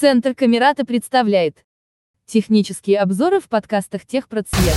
Центр 0.00 0.32
Камерата 0.32 0.84
представляет 0.84 1.64
технические 2.24 3.00
обзоры 3.00 3.40
в 3.40 3.48
подкастах 3.48 4.06
техпроцвет. 4.06 4.76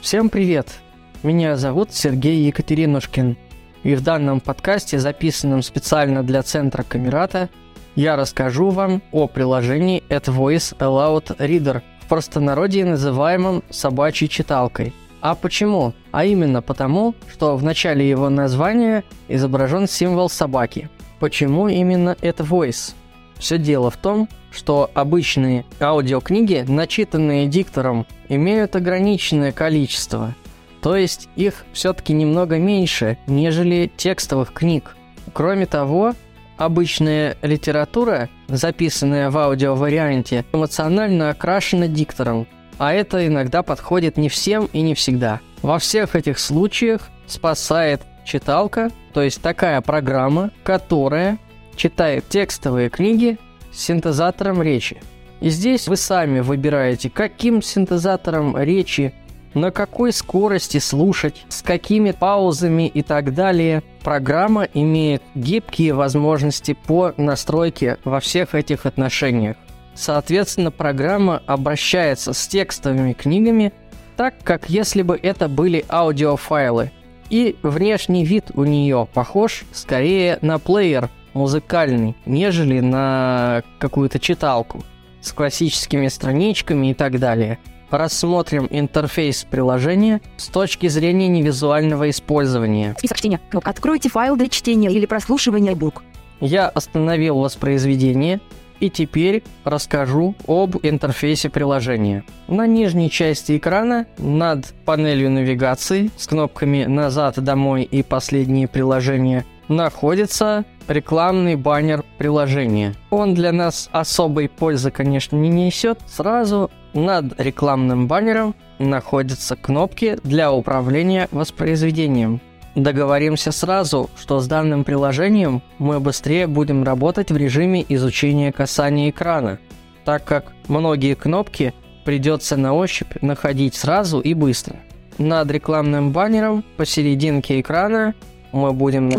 Всем 0.00 0.30
привет! 0.30 0.78
Меня 1.22 1.56
зовут 1.58 1.92
Сергей 1.92 2.46
Екатеринушкин. 2.46 3.36
И 3.82 3.94
в 3.96 4.02
данном 4.02 4.40
подкасте, 4.40 4.98
записанном 4.98 5.62
специально 5.62 6.22
для 6.22 6.42
центра 6.42 6.84
Камерата, 6.84 7.48
я 7.96 8.16
расскажу 8.16 8.70
вам 8.70 9.02
о 9.10 9.26
приложении 9.26 10.02
AdVoice 10.08 10.76
Aloud 10.78 11.36
Reader, 11.38 11.82
в 12.00 12.08
простонародье 12.08 12.84
называемом 12.84 13.62
собачьей 13.70 14.28
читалкой. 14.28 14.94
А 15.20 15.34
почему? 15.34 15.94
А 16.10 16.24
именно 16.24 16.62
потому, 16.62 17.14
что 17.30 17.56
в 17.56 17.62
начале 17.62 18.08
его 18.08 18.28
названия 18.28 19.04
изображен 19.28 19.88
символ 19.88 20.28
собаки. 20.28 20.88
Почему 21.20 21.68
именно 21.68 22.16
AdVoice? 22.20 22.94
Все 23.38 23.58
дело 23.58 23.90
в 23.90 23.96
том, 23.96 24.28
что 24.50 24.90
обычные 24.94 25.64
аудиокниги, 25.80 26.64
начитанные 26.66 27.46
диктором, 27.46 28.06
имеют 28.28 28.76
ограниченное 28.76 29.52
количество– 29.52 30.34
то 30.82 30.96
есть 30.96 31.28
их 31.36 31.64
все-таки 31.72 32.12
немного 32.12 32.58
меньше, 32.58 33.16
нежели 33.26 33.90
текстовых 33.96 34.52
книг. 34.52 34.96
Кроме 35.32 35.66
того, 35.66 36.14
обычная 36.58 37.36
литература, 37.40 38.28
записанная 38.48 39.30
в 39.30 39.38
аудиоварианте, 39.38 40.44
эмоционально 40.52 41.30
окрашена 41.30 41.86
диктором, 41.86 42.46
а 42.78 42.92
это 42.92 43.24
иногда 43.26 43.62
подходит 43.62 44.16
не 44.16 44.28
всем 44.28 44.68
и 44.72 44.80
не 44.80 44.94
всегда. 44.94 45.40
Во 45.62 45.78
всех 45.78 46.16
этих 46.16 46.40
случаях 46.40 47.10
спасает 47.28 48.02
читалка, 48.24 48.90
то 49.12 49.22
есть 49.22 49.40
такая 49.40 49.80
программа, 49.80 50.50
которая 50.64 51.38
читает 51.76 52.28
текстовые 52.28 52.90
книги 52.90 53.38
с 53.72 53.78
синтезатором 53.80 54.60
речи. 54.60 55.00
И 55.40 55.48
здесь 55.48 55.88
вы 55.88 55.96
сами 55.96 56.40
выбираете, 56.40 57.10
каким 57.10 57.62
синтезатором 57.62 58.56
речи 58.56 59.14
на 59.54 59.70
какой 59.70 60.12
скорости 60.12 60.78
слушать, 60.78 61.44
с 61.48 61.62
какими 61.62 62.12
паузами 62.12 62.88
и 62.88 63.02
так 63.02 63.34
далее. 63.34 63.82
Программа 64.02 64.64
имеет 64.74 65.22
гибкие 65.34 65.94
возможности 65.94 66.74
по 66.74 67.12
настройке 67.16 67.98
во 68.04 68.20
всех 68.20 68.54
этих 68.54 68.86
отношениях. 68.86 69.56
Соответственно, 69.94 70.70
программа 70.70 71.42
обращается 71.46 72.32
с 72.32 72.48
текстовыми 72.48 73.12
книгами 73.12 73.72
так, 74.16 74.34
как 74.42 74.68
если 74.68 75.02
бы 75.02 75.18
это 75.20 75.48
были 75.48 75.84
аудиофайлы. 75.88 76.90
И 77.30 77.56
внешний 77.62 78.24
вид 78.24 78.50
у 78.54 78.64
нее 78.64 79.08
похож 79.12 79.64
скорее 79.72 80.38
на 80.42 80.58
плеер 80.58 81.08
музыкальный, 81.32 82.14
нежели 82.26 82.80
на 82.80 83.62
какую-то 83.78 84.18
читалку 84.18 84.82
с 85.20 85.32
классическими 85.32 86.08
страничками 86.08 86.90
и 86.90 86.94
так 86.94 87.18
далее– 87.18 87.58
рассмотрим 87.92 88.66
интерфейс 88.70 89.44
приложения 89.48 90.20
с 90.36 90.48
точки 90.48 90.88
зрения 90.88 91.28
невизуального 91.28 92.10
использования. 92.10 92.94
Список 92.98 93.18
чтения. 93.18 93.40
Кнопка 93.50 93.70
«Откройте 93.70 94.08
файл 94.08 94.36
для 94.36 94.48
чтения» 94.48 94.90
или 94.90 95.06
прослушивания 95.06 95.74
бук. 95.74 96.02
Я 96.40 96.68
остановил 96.68 97.38
воспроизведение 97.38 98.40
и 98.80 98.90
теперь 98.90 99.44
расскажу 99.62 100.34
об 100.48 100.76
интерфейсе 100.82 101.48
приложения. 101.48 102.24
На 102.48 102.66
нижней 102.66 103.10
части 103.10 103.56
экрана 103.56 104.06
над 104.18 104.74
панелью 104.84 105.30
навигации 105.30 106.10
с 106.16 106.26
кнопками 106.26 106.84
«Назад», 106.84 107.38
«Домой» 107.38 107.84
и 107.84 108.02
«Последние 108.02 108.66
приложения» 108.66 109.46
находится 109.68 110.64
рекламный 110.88 111.56
баннер 111.56 112.04
приложения. 112.18 112.94
Он 113.10 113.34
для 113.34 113.52
нас 113.52 113.88
особой 113.92 114.48
пользы, 114.48 114.90
конечно, 114.90 115.36
не 115.36 115.48
несет. 115.48 116.00
Сразу 116.06 116.70
над 116.92 117.38
рекламным 117.40 118.06
баннером 118.06 118.54
находятся 118.78 119.56
кнопки 119.56 120.18
для 120.22 120.52
управления 120.52 121.28
воспроизведением. 121.30 122.40
Договоримся 122.74 123.52
сразу, 123.52 124.08
что 124.18 124.40
с 124.40 124.46
данным 124.46 124.84
приложением 124.84 125.62
мы 125.78 126.00
быстрее 126.00 126.46
будем 126.46 126.84
работать 126.84 127.30
в 127.30 127.36
режиме 127.36 127.84
изучения 127.88 128.50
касания 128.50 129.10
экрана, 129.10 129.58
так 130.04 130.24
как 130.24 130.52
многие 130.68 131.14
кнопки 131.14 131.74
придется 132.04 132.56
на 132.56 132.72
ощупь 132.72 133.20
находить 133.20 133.74
сразу 133.74 134.20
и 134.20 134.32
быстро. 134.32 134.76
Над 135.18 135.50
рекламным 135.50 136.12
баннером 136.12 136.64
посерединке 136.78 137.60
экрана 137.60 138.14
мы 138.52 138.72
будем... 138.72 139.10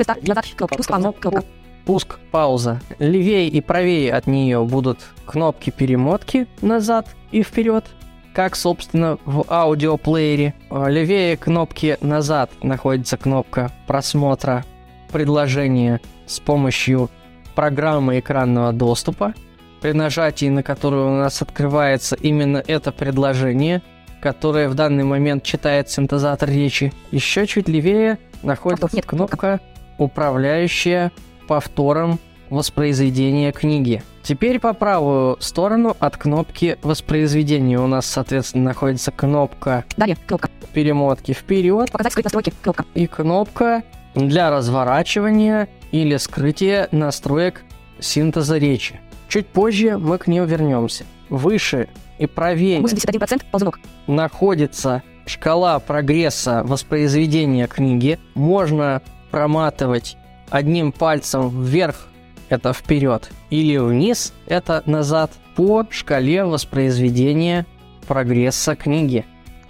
Пуск, 1.85 2.19
пауза. 2.31 2.79
Левее 2.99 3.49
и 3.49 3.59
правее 3.59 4.13
от 4.13 4.25
нее 4.25 4.63
будут 4.63 4.99
кнопки 5.25 5.69
перемотки 5.69 6.47
назад 6.61 7.07
и 7.31 7.43
вперед, 7.43 7.85
как, 8.33 8.55
собственно, 8.55 9.17
в 9.25 9.45
аудиоплеере. 9.49 10.53
Левее 10.71 11.35
кнопки 11.35 11.97
назад 11.99 12.51
находится 12.61 13.17
кнопка 13.17 13.69
просмотра 13.85 14.63
предложения 15.11 15.99
с 16.25 16.39
помощью 16.39 17.09
программы 17.53 18.19
экранного 18.19 18.71
доступа, 18.71 19.33
при 19.81 19.91
нажатии 19.91 20.47
на 20.47 20.63
которую 20.63 21.07
у 21.07 21.17
нас 21.17 21.41
открывается 21.41 22.15
именно 22.15 22.63
это 22.65 22.93
предложение, 22.93 23.81
которое 24.23 24.69
в 24.69 24.73
данный 24.73 25.03
момент 25.03 25.43
читает 25.43 25.89
синтезатор 25.89 26.49
речи. 26.49 26.93
Еще 27.11 27.45
чуть 27.45 27.67
левее 27.67 28.19
находится 28.41 28.87
Нет, 28.93 29.05
кнопка, 29.05 29.59
управляющая 29.97 31.11
повтором 31.45 32.19
воспроизведения 32.49 33.51
книги. 33.51 34.01
Теперь 34.21 34.61
по 34.61 34.71
правую 34.71 35.35
сторону 35.41 35.97
от 35.99 36.15
кнопки 36.15 36.77
воспроизведения 36.83 37.77
у 37.77 37.87
нас, 37.87 38.05
соответственно, 38.05 38.63
находится 38.63 39.11
кнопка 39.11 39.83
Далее, 39.97 40.15
кнопка. 40.25 40.49
перемотки 40.71 41.33
вперед. 41.33 41.91
Показать 41.91 42.13
скрыть 42.13 42.23
настройки, 42.23 42.53
кнопка. 42.61 42.85
И 42.93 43.07
кнопка 43.07 43.83
для 44.15 44.49
разворачивания 44.49 45.67
или 45.91 46.15
скрытия 46.15 46.87
настроек 46.93 47.65
синтеза 47.99 48.57
речи. 48.57 49.01
Чуть 49.33 49.47
позже 49.47 49.97
мы 49.97 50.19
к 50.19 50.27
ней 50.27 50.41
вернемся. 50.41 51.05
Выше 51.27 51.89
и 52.19 52.27
правее 52.27 52.81
81% 52.81 53.41
ползунок. 53.49 53.79
находится 54.05 55.01
шкала 55.25 55.79
прогресса 55.79 56.61
воспроизведения 56.63 57.65
книги. 57.65 58.19
Можно 58.35 59.01
проматывать 59.31 60.17
одним 60.51 60.91
пальцем 60.91 61.63
вверх 61.63 62.09
это 62.49 62.73
вперед 62.73 63.27
или 63.49 63.75
вниз 63.77 64.35
это 64.45 64.83
назад 64.85 65.31
по 65.55 65.83
шкале 65.89 66.45
воспроизведения 66.45 67.65
прогресса 68.07 68.75
книги. 68.75 69.25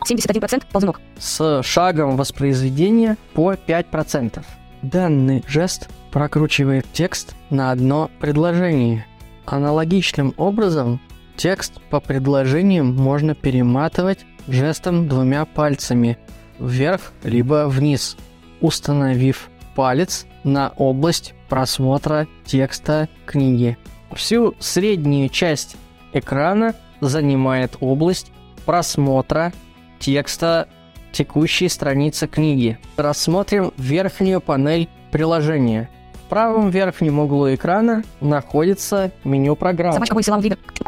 71% 0.06 0.64
ползунок. 0.74 1.00
С 1.18 1.64
шагом 1.64 2.18
воспроизведения 2.18 3.16
по 3.34 3.54
5%. 3.54 4.44
Данный 4.82 5.42
жест 5.48 5.88
прокручивает 6.12 6.86
текст 6.92 7.34
на 7.50 7.72
одно 7.72 8.12
предложение. 8.20 9.06
Аналогичным 9.46 10.34
образом 10.38 11.00
текст 11.36 11.82
по 11.90 12.00
предложениям 12.00 12.96
можно 12.96 13.36
перематывать 13.36 14.26
жестом 14.48 15.08
двумя 15.08 15.46
пальцами 15.46 16.18
вверх 16.60 17.12
либо 17.24 17.68
вниз, 17.68 18.18
установив 18.62 19.50
палец 19.76 20.26
на 20.44 20.70
область 20.78 21.34
просмотра 21.50 22.28
текста 22.46 23.10
книги. 23.26 23.78
Всю 24.14 24.56
среднюю 24.60 25.30
часть 25.30 25.76
экрана 26.14 26.76
занимает 27.02 27.76
область 27.80 28.32
просмотра 28.66 29.52
текста 30.00 30.68
текущей 31.12 31.70
страницы 31.70 32.28
книги. 32.28 32.78
Рассмотрим 32.98 33.74
верхнюю 33.78 34.42
панель 34.42 34.90
приложения. 35.12 35.90
В 36.34 36.36
правом 36.36 36.72
верхнем 36.72 37.20
углу 37.20 37.54
экрана 37.54 38.04
находится 38.20 39.12
меню 39.24 39.56
программы. 39.56 39.94
Собачка 39.94 40.16
высела 40.16 40.42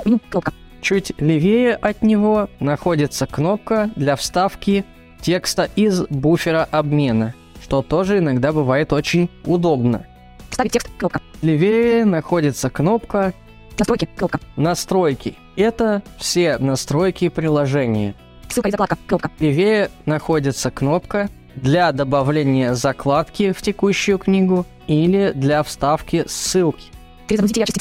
Меню 0.03 0.19
кнопка. 0.31 0.51
Чуть 0.81 1.13
левее 1.21 1.75
от 1.75 2.01
него 2.01 2.49
находится 2.59 3.27
кнопка 3.27 3.91
для 3.95 4.15
вставки 4.15 4.85
текста 5.21 5.69
из 5.75 6.01
буфера 6.07 6.67
обмена– 6.71 7.35
что 7.61 7.83
тоже 7.83 8.17
иногда 8.17 8.53
бывает 8.53 8.91
очень 8.91 9.29
удобно. 9.45 10.07
Вставить 10.49 10.71
текст, 10.71 10.89
кнопка. 10.97 11.21
Левее 11.43 12.05
находится 12.05 12.71
кнопка 12.71 13.31
Настройки, 13.77 14.09
кнопка. 14.17 14.39
«Настройки». 14.55 15.35
Это 15.55 16.01
все 16.17 16.57
настройки 16.57 17.29
приложения. 17.29 18.15
Ссылка 18.49 18.69
и 18.69 18.71
закладка, 18.71 18.97
кнопка. 19.05 19.29
Левее 19.37 19.91
находится 20.07 20.71
кнопка 20.71 21.29
для 21.55 21.91
добавления 21.91 22.73
закладки 22.73 23.51
в 23.51 23.61
текущую 23.61 24.17
книгу 24.17 24.65
или 24.87 25.31
для 25.33 25.63
вставки 25.63 26.25
ссылки. 26.27 26.91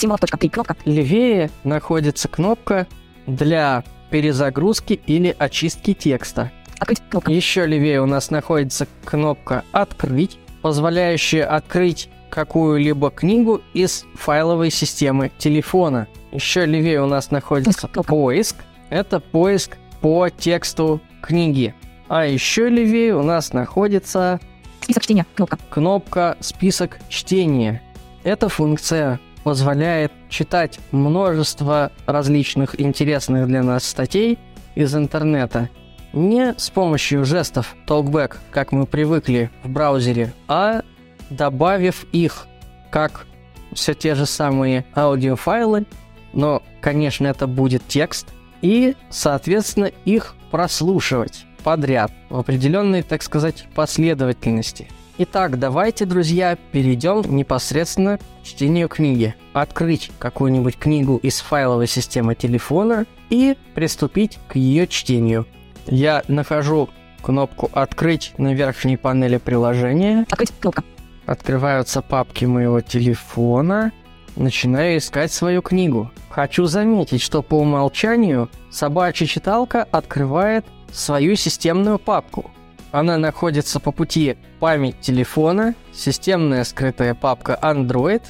Символов 0.01 0.21
точка. 0.21 0.39
Три. 0.39 0.49
Кнопка. 0.49 0.77
Левее 0.85 1.51
находится 1.65 2.29
кнопка 2.29 2.87
для 3.27 3.85
перезагрузки 4.11 5.01
или 5.07 5.35
очистки 5.39 5.93
текста. 5.95 6.51
Открыть. 6.79 7.03
Кнопка. 7.11 7.31
Еще 7.31 7.67
левее 7.67 8.01
у 8.01 8.07
нас 8.07 8.31
находится 8.31 8.87
кнопка 9.05 9.65
«Открыть», 9.73 10.39
позволяющая 10.63 11.45
открыть 11.45 12.09
какую-либо 12.31 13.11
книгу 13.11 13.61
из 13.75 14.05
файловой 14.15 14.71
системы 14.71 15.31
телефона. 15.39 16.09
Еще 16.33 16.65
левее 16.65 17.03
у 17.03 17.07
нас 17.07 17.31
находится 17.31 17.87
поиск. 17.89 18.57
Это 18.91 19.21
поиск 19.21 19.77
по 20.01 20.29
тексту 20.31 21.01
книги. 21.23 21.75
А 22.15 22.27
еще 22.27 22.69
левее 22.69 23.17
у 23.17 23.25
нас 23.25 23.53
находится 23.53 24.39
Список 24.83 25.03
чтения. 25.03 25.27
Кнопка. 25.35 25.59
кнопка 25.69 26.37
«Список 26.39 26.99
чтения». 27.09 27.83
Эта 28.23 28.49
функция 28.49 29.19
позволяет 29.43 30.13
читать 30.29 30.79
множество 30.93 31.91
различных 32.07 32.81
интересных 32.81 33.49
для 33.49 33.65
нас 33.65 33.85
статей 33.85 34.39
из 34.77 34.95
интернета 34.95 35.71
не 36.13 36.55
с 36.57 36.71
помощью 36.71 37.25
жестов 37.25 37.75
Talkback, 37.85 38.37
как 38.53 38.71
мы 38.71 38.87
привыкли 38.87 39.51
в 39.65 39.71
браузере, 39.71 40.33
а 40.47 40.83
добавив 41.31 42.07
их 42.13 42.47
как 42.93 43.27
все 43.73 43.93
те 43.93 44.15
же 44.15 44.27
самые 44.27 44.85
аудиофайлы, 44.95 45.85
но, 46.33 46.63
конечно, 46.81 47.27
это 47.27 47.49
будет 47.49 47.83
текст, 47.89 48.29
и, 48.63 48.95
соответственно, 49.11 49.91
их 50.05 50.37
прослушивать 50.53 51.45
подряд 51.65 52.13
в 52.29 52.39
определенной, 52.39 53.03
так 53.03 53.23
сказать, 53.23 53.67
последовательности. 53.75 54.87
Итак, 55.17 55.59
давайте, 55.59 56.05
друзья, 56.05 56.59
перейдем 56.73 57.23
непосредственно 57.37 58.19
к 58.19 58.21
чтению 58.45 58.89
книги. 58.89 59.35
Открыть 59.53 60.11
какую-нибудь 60.19 60.77
книгу 60.77 61.17
из 61.17 61.41
файловой 61.41 61.87
системы 61.87 62.35
телефона 62.35 63.07
и 63.31 63.57
приступить 63.75 64.39
к 64.49 64.57
ее 64.57 64.87
чтению. 64.87 65.47
Я 65.87 66.23
нахожу 66.29 66.91
кнопку 67.23 67.71
«Открыть» 67.73 68.33
на 68.39 68.55
верхней 68.55 68.97
панели 68.97 69.39
приложения, 69.39 70.27
Открыть. 70.31 70.53
Кнопка. 70.61 70.83
открываются 71.27 72.03
папки 72.03 72.45
моего 72.45 72.81
телефона, 72.81 73.93
начинаю 74.37 74.99
искать 74.99 75.33
свою 75.33 75.63
книгу. 75.63 76.11
Хочу 76.29 76.67
заметить, 76.67 77.23
что 77.23 77.43
по 77.43 77.55
умолчанию 77.55 78.51
собачья 78.71 79.27
читалка 79.27 79.87
открывает 79.93 80.65
свою 80.95 81.37
системную 81.37 81.99
папку. 81.99 82.51
Она 82.93 83.19
находится 83.19 83.81
по 83.81 83.91
пути 83.91 84.37
память 84.61 85.01
телефона, 85.01 85.75
системная 85.93 86.65
скрытая 86.65 87.15
папка 87.15 87.59
Android, 87.61 88.23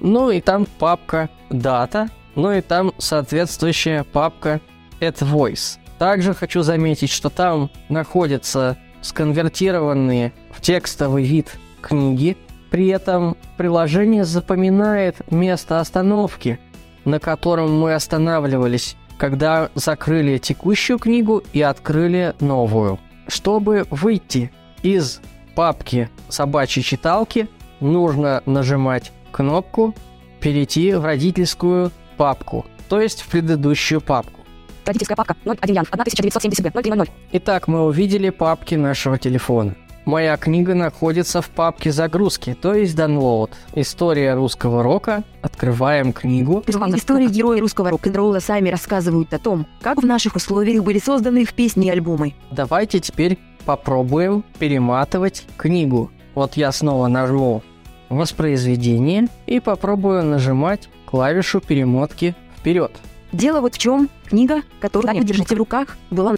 ну 0.00 0.30
и 0.30 0.40
там 0.40 0.66
папка 0.78 1.30
Data, 1.48 2.10
ну 2.34 2.52
и 2.52 2.60
там 2.60 2.92
соответствующая 2.98 4.04
папка 4.04 4.60
AdVoice. 5.00 5.78
Также 5.98 6.34
хочу 6.34 6.62
заметить, 6.62 7.10
что 7.10 7.30
там 7.30 7.70
находятся 7.88 8.76
сконвертированные 9.00 10.32
в 10.50 10.60
текстовый 10.60 11.24
вид 11.24 11.56
книги. 11.80 12.36
При 12.70 12.88
этом 12.88 13.36
приложение 13.56 14.24
запоминает 14.24 15.16
место 15.30 15.80
остановки, 15.80 16.60
на 17.04 17.18
котором 17.18 17.78
мы 17.78 17.94
останавливались, 17.94 18.96
когда 19.20 19.68
закрыли 19.74 20.38
текущую 20.38 20.98
книгу 20.98 21.44
и 21.52 21.60
открыли 21.60 22.34
новую. 22.40 22.98
Чтобы 23.28 23.86
выйти 23.90 24.50
из 24.82 25.20
папки 25.54 26.08
собачьей 26.30 26.82
читалки, 26.82 27.46
нужно 27.80 28.42
нажимать 28.46 29.12
кнопку 29.30 29.94
«Перейти 30.40 30.94
в 30.94 31.04
родительскую 31.04 31.92
папку», 32.16 32.64
то 32.88 32.98
есть 32.98 33.20
в 33.20 33.28
предыдущую 33.28 34.00
папку. 34.00 34.40
Родительская 34.86 35.16
папка. 35.16 35.36
01 35.44 35.74
Янв. 35.74 35.90
1970 35.90 36.64
Б. 36.64 36.82
0300. 36.82 37.12
Итак, 37.32 37.68
мы 37.68 37.84
увидели 37.84 38.30
папки 38.30 38.74
нашего 38.74 39.18
телефона. 39.18 39.76
Моя 40.06 40.36
книга 40.38 40.74
находится 40.74 41.42
в 41.42 41.50
папке 41.50 41.92
загрузки, 41.92 42.54
то 42.54 42.74
есть 42.74 42.96
download. 42.96 43.50
История 43.74 44.34
русского 44.34 44.82
рока. 44.82 45.22
Открываем 45.42 46.12
книгу. 46.12 46.64
Истории 46.66 47.28
герои 47.28 47.60
русского 47.60 47.90
рок-н-ролла 47.90 48.40
сами 48.40 48.70
рассказывают 48.70 49.32
о 49.34 49.38
том, 49.38 49.66
как 49.82 50.02
в 50.02 50.06
наших 50.06 50.36
условиях 50.36 50.82
были 50.84 50.98
созданы 50.98 51.42
их 51.42 51.52
песни 51.52 51.88
и 51.88 51.90
альбомы. 51.90 52.34
Давайте 52.50 52.98
теперь 53.00 53.38
попробуем 53.66 54.42
перематывать 54.58 55.44
книгу. 55.58 56.10
Вот 56.34 56.54
я 56.54 56.72
снова 56.72 57.06
нажму 57.08 57.62
воспроизведение 58.08 59.28
и 59.46 59.60
попробую 59.60 60.24
нажимать 60.24 60.88
клавишу 61.04 61.60
перемотки 61.60 62.34
вперед. 62.56 62.92
Дело 63.32 63.60
вот 63.60 63.74
в 63.74 63.78
чем. 63.78 64.08
Книга, 64.26 64.62
которую 64.80 65.14
вы 65.14 65.24
держите 65.24 65.54
в 65.54 65.58
руках, 65.58 65.98
была 66.10 66.36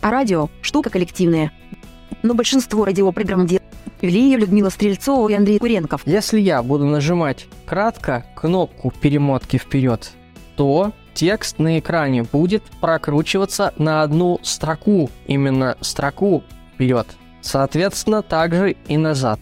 а 0.00 0.10
радио– 0.10 0.48
штука 0.62 0.90
коллективная. 0.90 1.52
Но 2.22 2.34
большинство 2.34 2.84
радиопрограмм 2.84 3.46
дел... 3.46 3.60
Вели 4.00 4.20
ее 4.20 4.38
Людмила 4.38 4.68
Стрельцова 4.68 5.28
и 5.28 5.34
Андрей 5.34 5.60
Куренков. 5.60 6.02
Если 6.06 6.40
я 6.40 6.62
буду 6.64 6.84
нажимать 6.86 7.46
кратко 7.66 8.26
кнопку 8.34 8.90
перемотки 8.90 9.58
вперед, 9.58 10.10
то 10.56 10.92
текст 11.14 11.60
на 11.60 11.78
экране 11.78 12.24
будет 12.24 12.64
прокручиваться 12.80 13.72
на 13.78 14.02
одну 14.02 14.40
строку, 14.42 15.08
именно 15.28 15.76
строку 15.80 16.42
вперед. 16.74 17.06
Соответственно, 17.42 18.22
также 18.22 18.76
и 18.88 18.96
назад. 18.96 19.38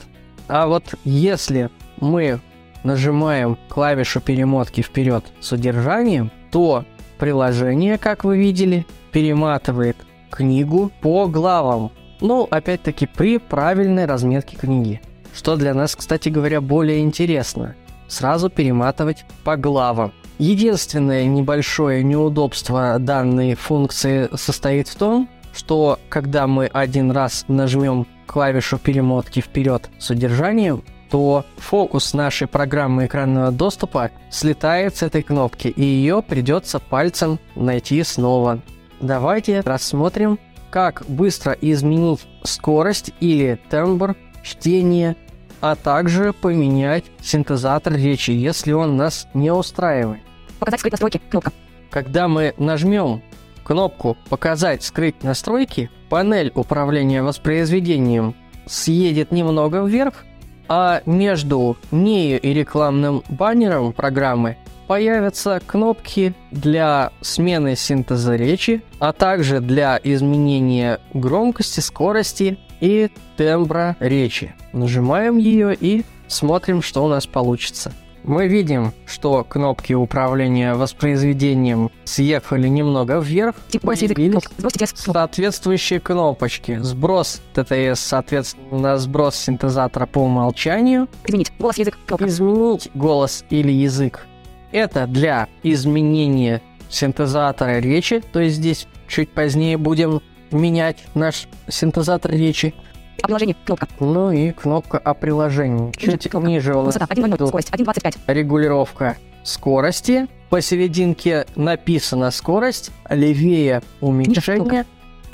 А 0.46 0.66
вот 0.66 0.94
если 1.04 1.70
мы 1.98 2.40
нажимаем 2.82 3.56
клавишу 3.68 4.20
перемотки 4.20 4.82
вперед 4.82 5.24
с 5.40 5.52
удержанием, 5.52 6.30
то 6.50 6.84
приложение, 7.18 7.96
как 7.96 8.24
вы 8.24 8.36
видели, 8.36 8.86
перематывает 9.12 9.96
книгу 10.30 10.90
по 11.00 11.28
главам. 11.28 11.92
Ну, 12.20 12.46
опять-таки, 12.50 13.06
при 13.06 13.38
правильной 13.38 14.06
разметке 14.06 14.56
книги. 14.56 15.00
Что 15.34 15.56
для 15.56 15.74
нас, 15.74 15.96
кстати 15.96 16.28
говоря, 16.28 16.60
более 16.60 17.00
интересно. 17.00 17.76
Сразу 18.08 18.50
перематывать 18.50 19.24
по 19.44 19.56
главам. 19.56 20.12
Единственное 20.38 21.26
небольшое 21.26 22.02
неудобство 22.02 22.98
данной 22.98 23.54
функции 23.54 24.28
состоит 24.34 24.88
в 24.88 24.96
том, 24.96 25.28
что 25.54 25.98
когда 26.08 26.46
мы 26.46 26.66
один 26.66 27.10
раз 27.10 27.44
нажмем 27.48 28.06
клавишу 28.26 28.78
перемотки 28.78 29.40
вперед 29.40 29.90
с 29.98 30.10
удержанием, 30.10 30.82
то 31.10 31.44
фокус 31.56 32.14
нашей 32.14 32.46
программы 32.46 33.06
экранного 33.06 33.50
доступа 33.50 34.10
слетает 34.30 34.96
с 34.96 35.02
этой 35.02 35.22
кнопки, 35.22 35.68
и 35.68 35.82
ее 35.82 36.22
придется 36.22 36.78
пальцем 36.78 37.38
найти 37.56 38.02
снова. 38.04 38.60
Давайте 39.00 39.60
рассмотрим, 39.60 40.38
как 40.70 41.04
быстро 41.08 41.52
изменить 41.52 42.26
скорость 42.44 43.12
или 43.20 43.58
тембр 43.68 44.16
чтения, 44.42 45.16
а 45.60 45.74
также 45.76 46.32
поменять 46.32 47.04
синтезатор 47.20 47.94
речи, 47.94 48.30
если 48.30 48.72
он 48.72 48.96
нас 48.96 49.28
не 49.34 49.52
устраивает. 49.52 50.22
Показать 50.58 50.80
скрыть 50.80 50.92
настройки. 50.92 51.20
Кнопка. 51.30 51.52
Когда 51.90 52.28
мы 52.28 52.54
нажмем 52.56 53.22
кнопку 53.64 54.16
«Показать 54.28 54.82
скрыть 54.82 55.22
настройки», 55.22 55.90
панель 56.08 56.52
управления 56.54 57.22
воспроизведением 57.22 58.34
съедет 58.66 59.32
немного 59.32 59.84
вверх, 59.84 60.24
а 60.68 61.02
между 61.04 61.76
нею 61.90 62.40
и 62.40 62.52
рекламным 62.52 63.22
баннером 63.28 63.92
программы 63.92 64.56
появятся 64.90 65.60
кнопки 65.64 66.34
для 66.50 67.12
смены 67.20 67.76
синтеза 67.76 68.34
речи, 68.34 68.82
а 68.98 69.12
также 69.12 69.60
для 69.60 70.00
изменения 70.02 70.98
громкости, 71.14 71.78
скорости 71.78 72.58
и 72.80 73.08
тембра 73.36 73.96
речи. 74.00 74.52
Нажимаем 74.72 75.38
ее 75.38 75.76
и 75.76 76.04
смотрим, 76.26 76.82
что 76.82 77.04
у 77.04 77.08
нас 77.08 77.28
получится. 77.28 77.92
Мы 78.24 78.48
видим, 78.48 78.92
что 79.06 79.44
кнопки 79.44 79.92
управления 79.92 80.74
воспроизведением 80.74 81.92
съехали 82.02 82.66
немного 82.66 83.20
вверх, 83.20 83.54
Тип 83.68 83.82
поиск 83.82 84.02
язык. 84.02 84.16
появились 84.16 84.42
Кнопка. 84.42 84.54
Сбросить 84.58 84.78
текст. 84.80 85.04
Кнопка. 85.04 85.20
соответствующие 85.20 86.00
кнопочки. 86.00 86.78
Сброс 86.82 87.40
ТТС, 87.54 88.00
соответственно, 88.00 88.78
на 88.78 88.98
сброс 88.98 89.36
синтезатора 89.36 90.06
по 90.06 90.18
умолчанию. 90.18 91.08
Изменить. 91.28 91.52
Голос 91.60 91.78
язык. 91.78 91.96
Кнопка. 92.06 92.26
Изменить 92.26 92.90
голос 92.94 93.44
или 93.50 93.70
язык. 93.70 94.26
Это 94.72 95.06
для 95.06 95.48
изменения 95.62 96.62
синтезатора 96.88 97.78
речи, 97.78 98.22
то 98.32 98.40
есть 98.40 98.56
здесь 98.56 98.86
чуть 99.08 99.30
позднее 99.30 99.76
будем 99.76 100.20
менять 100.50 100.98
наш 101.14 101.48
синтезатор 101.68 102.32
речи. 102.32 102.74
О 103.22 103.26
приложении. 103.26 103.56
Кнопка. 103.64 103.88
Ну 104.00 104.32
и 104.32 104.50
кнопка 104.52 104.98
о 104.98 105.14
приложении. 105.14 105.92
Чуть 105.92 106.28
Кнопка. 106.30 106.48
ниже 106.48 106.74
у 106.74 106.82
нас 106.82 106.94
Высота 106.94 107.14
1.00. 107.14 107.36
идут 107.36 107.48
Скорость 107.48 107.70
1.25. 107.70 108.16
регулировка 108.28 109.16
скорости. 109.42 110.26
Посерединке 110.48 111.46
написана 111.54 112.30
скорость, 112.32 112.90
левее 113.08 113.82
уменьшение, 114.00 114.84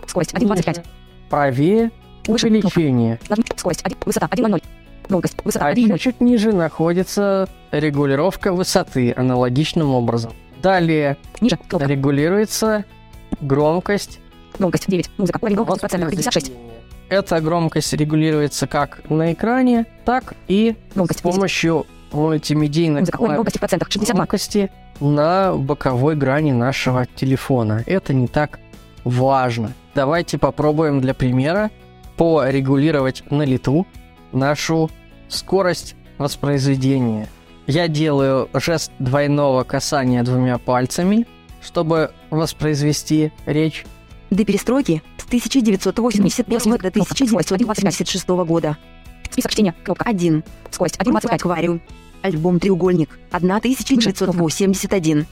Скорость 0.07 0.35
1.25. 0.35 0.85
правее 1.31 1.90
Выше. 2.26 2.49
Увеличение. 2.49 3.19
Нажми. 3.28 3.45
Скорость. 3.57 3.85
Один. 3.85 3.99
Высота. 4.05 4.26
1.00. 4.26 4.62
Громкость. 5.08 5.36
Высота. 5.44 5.66
А 5.68 5.72
1.0. 5.72 5.98
чуть 5.98 6.20
ниже 6.20 6.52
находится 6.52 7.48
регулировка 7.70 8.52
высоты 8.52 9.12
аналогичным 9.16 9.94
образом. 9.94 10.32
Далее 10.62 11.16
Ниже. 11.40 11.58
Регулируется 11.70 12.84
громкость. 13.40 14.20
Громкость. 14.58 14.84
9. 14.88 15.10
Музыка. 15.18 15.38
Уровень 15.40 15.56
громкости. 15.56 15.80
Процентов. 15.80 16.10
56. 16.10 16.52
Эта 17.08 17.40
громкость 17.40 17.92
регулируется 17.92 18.66
как 18.66 19.08
на 19.08 19.32
экране, 19.32 19.86
так 20.04 20.34
и 20.48 20.75
Громкость. 20.94 21.20
с 21.20 21.22
помощью 21.22 21.86
мультимедийной 22.12 23.00
Музыка. 23.00 23.20
Уровень 23.20 23.34
громкости 23.34 23.58
в 23.58 23.60
процентах. 23.60 23.90
62. 23.90 24.14
громкости 24.16 24.70
на 25.00 25.54
боковой 25.54 26.16
грани 26.16 26.52
нашего 26.52 27.06
телефона. 27.06 27.84
Это 27.86 28.12
не 28.14 28.26
так 28.26 28.58
важно. 29.04 29.72
Давайте 29.94 30.38
попробуем 30.38 31.00
для 31.00 31.14
примера 31.14 31.70
порегулировать 32.16 33.22
на 33.30 33.42
лету 33.42 33.86
нашу 34.33 34.90
скорость 35.28 35.97
воспроизведения. 36.18 37.28
Я 37.66 37.88
делаю 37.88 38.49
жест 38.54 38.92
двойного 38.99 39.64
касания 39.64 40.23
двумя 40.23 40.59
пальцами, 40.59 41.26
чтобы 41.61 42.12
воспроизвести 42.30 43.33
речь. 43.45 43.85
До 44.30 44.45
перестройки 44.45 45.02
с 45.18 45.25
1988 45.26 46.71
до 46.78 46.88
1986 46.88 48.28
года. 48.28 48.76
Список 49.30 49.52
чтения. 49.52 49.75
Кнопка. 49.85 50.04
1. 50.09 50.45
Скорость. 50.71 50.97
1.25. 50.97 51.35
Аквариум. 51.35 51.80
Альбом 52.23 52.59
«Треугольник». 52.59 53.18
1981. 53.30 55.26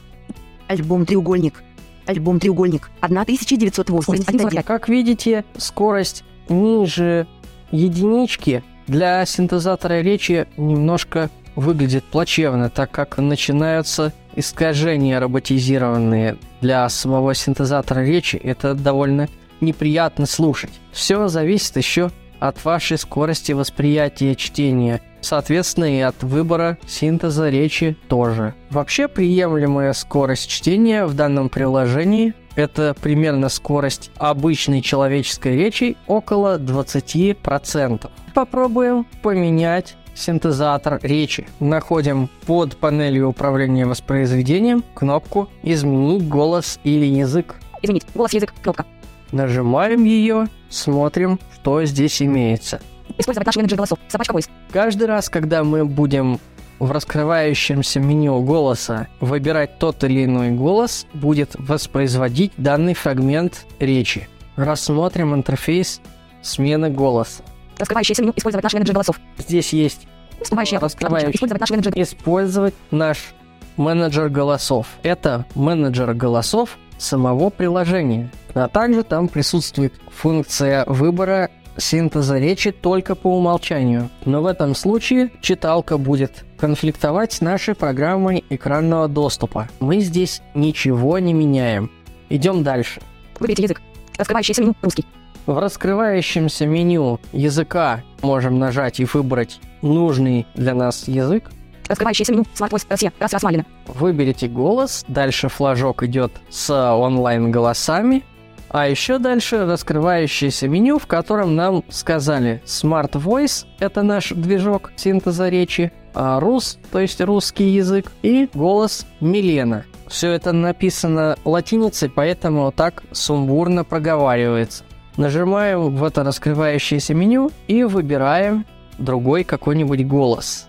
Альбом 0.68 1.06
«Треугольник». 1.06 1.62
Альбом 2.06 2.38
«Треугольник». 2.38 2.90
1981. 3.00 4.62
Как 4.62 4.88
видите, 4.88 5.44
скорость 5.56 6.24
ниже 6.48 7.26
единички 7.70 8.62
для 8.86 9.24
синтезатора 9.24 10.00
речи 10.00 10.46
немножко 10.56 11.30
выглядит 11.56 12.04
плачевно, 12.04 12.70
так 12.70 12.90
как 12.90 13.18
начинаются 13.18 14.12
искажения 14.34 15.20
роботизированные 15.20 16.36
для 16.60 16.88
самого 16.88 17.34
синтезатора 17.34 18.00
речи. 18.00 18.36
Это 18.36 18.74
довольно 18.74 19.28
неприятно 19.60 20.26
слушать. 20.26 20.72
Все 20.92 21.28
зависит 21.28 21.76
еще 21.76 22.10
от 22.40 22.62
вашей 22.64 22.98
скорости 22.98 23.52
восприятия 23.52 24.34
чтения, 24.34 25.00
соответственно 25.20 25.96
и 25.96 26.00
от 26.00 26.22
выбора 26.22 26.78
синтеза 26.86 27.48
речи 27.48 27.96
тоже. 28.08 28.54
Вообще 28.70 29.08
приемлемая 29.08 29.92
скорость 29.92 30.48
чтения 30.48 31.06
в 31.06 31.14
данном 31.14 31.48
приложении 31.48 32.34
это 32.56 32.94
примерно 33.00 33.48
скорость 33.48 34.10
обычной 34.16 34.80
человеческой 34.80 35.56
речи 35.56 35.96
около 36.06 36.58
20%. 36.58 38.10
Попробуем 38.34 39.06
поменять 39.22 39.96
синтезатор 40.14 40.98
речи. 41.02 41.46
Находим 41.60 42.28
под 42.46 42.76
панелью 42.76 43.28
управления 43.28 43.86
воспроизведением 43.86 44.82
кнопку 44.92 45.48
«Изменить 45.62 46.28
голос 46.28 46.80
или 46.82 47.06
язык». 47.06 47.54
Изменить. 47.80 48.04
Голос, 48.12 48.32
язык. 48.32 48.52
Кнопка. 48.60 48.86
Нажимаем 49.30 50.02
ее, 50.02 50.48
смотрим, 50.68 51.38
что 51.54 51.84
здесь 51.84 52.20
имеется. 52.22 52.80
Использовать 53.18 53.46
наш 53.46 53.56
менеджер 53.56 53.76
голосов. 53.76 54.00
Собачка 54.08 54.34
voice. 54.34 54.50
Каждый 54.72 55.06
раз, 55.06 55.28
когда 55.28 55.62
мы 55.62 55.84
будем 55.84 56.40
в 56.80 56.90
раскрывающемся 56.90 58.00
меню 58.00 58.40
голоса 58.42 59.06
выбирать 59.20 59.78
тот 59.78 60.02
или 60.02 60.24
иной 60.24 60.50
голос, 60.50 61.06
будет 61.14 61.54
воспроизводить 61.56 62.52
данный 62.56 62.94
фрагмент 62.94 63.64
речи. 63.78 64.28
Рассмотрим 64.56 65.34
интерфейс 65.34 66.00
смены 66.42 66.90
голоса. 66.90 67.44
Раскрывающееся 67.78 68.22
меню. 68.22 68.32
Использовать 68.36 68.64
наш 68.64 68.74
менеджер 68.74 68.94
голосов. 68.94 69.20
Здесь 69.38 69.72
есть 69.72 70.06
окно. 70.40 70.80
Раскрывающий. 70.80 71.30
Использовать 71.30 71.60
наш 71.60 71.70
менеджер. 71.70 71.92
использовать 71.96 72.74
наш 72.90 73.34
менеджер 73.76 74.28
голосов. 74.28 74.86
Это 75.02 75.46
менеджер 75.54 76.14
голосов 76.14 76.78
самого 76.98 77.50
приложения. 77.50 78.30
А 78.54 78.68
также 78.68 79.02
там 79.02 79.28
присутствует 79.28 79.94
функция 80.10 80.84
выбора 80.86 81.50
синтеза 81.76 82.38
речи 82.38 82.70
только 82.70 83.14
по 83.14 83.36
умолчанию. 83.36 84.10
Но 84.24 84.42
в 84.42 84.46
этом 84.46 84.74
случае 84.74 85.30
читалка 85.40 85.98
будет 85.98 86.44
конфликтовать 86.56 87.32
с 87.32 87.40
нашей 87.40 87.74
программой 87.74 88.44
экранного 88.48 89.08
доступа. 89.08 89.68
Мы 89.80 90.00
здесь 90.00 90.40
ничего 90.54 91.18
не 91.18 91.32
меняем. 91.32 91.90
Идем 92.28 92.62
дальше. 92.62 93.00
Выберите 93.40 93.64
язык. 93.64 93.82
Раскрывающееся 94.16 94.62
меню. 94.62 94.74
Русский. 94.82 95.04
В 95.46 95.58
раскрывающемся 95.58 96.66
меню 96.66 97.20
языка 97.32 98.02
можем 98.22 98.58
нажать 98.58 98.98
и 99.00 99.04
выбрать 99.04 99.60
нужный 99.82 100.46
для 100.54 100.74
нас 100.74 101.06
язык. 101.06 101.50
Раскрывающееся 101.86 102.32
меню. 102.32 102.44
Smart 102.54 102.70
Voice. 102.70 102.86
Россия. 102.88 103.12
Раз, 103.18 103.32
раз, 103.34 103.42
Малина. 103.42 103.66
Выберите 103.86 104.48
голос, 104.48 105.04
дальше 105.06 105.50
флажок 105.50 106.02
идет 106.02 106.32
с 106.48 106.70
онлайн-голосами, 106.72 108.24
а 108.70 108.88
еще 108.88 109.18
дальше 109.18 109.66
раскрывающееся 109.66 110.66
меню, 110.66 110.98
в 110.98 111.06
котором 111.06 111.54
нам 111.54 111.84
сказали 111.90 112.62
Smart 112.64 113.12
Voice— 113.12 113.66
это 113.80 114.02
наш 114.02 114.30
движок 114.30 114.92
синтеза 114.96 115.50
речи, 115.50 115.92
а 116.14 116.40
Рус, 116.40 116.78
то 116.90 117.00
есть 117.00 117.20
русский 117.20 117.68
язык, 117.68 118.10
и 118.22 118.48
голос 118.54 119.06
Милена. 119.20 119.84
Все 120.06 120.30
это 120.30 120.52
написано 120.52 121.36
латиницей, 121.44 122.08
поэтому 122.08 122.72
так 122.72 123.02
сумбурно 123.12 123.84
проговаривается. 123.84 124.84
Нажимаем 125.16 125.94
в 125.94 126.02
это 126.02 126.25
раскрывающееся 126.25 127.14
меню 127.14 127.50
и 127.68 127.85
выбираем 127.85 128.66
другой 128.99 129.44
какой-нибудь 129.44 130.06
голос. 130.06 130.68